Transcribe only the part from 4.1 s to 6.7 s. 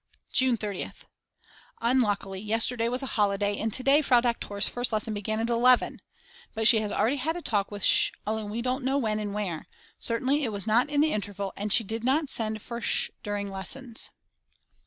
Doktor's first lesson began at 11. But